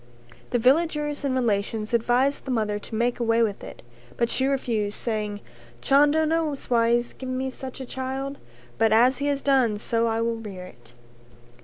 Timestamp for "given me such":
7.13-7.79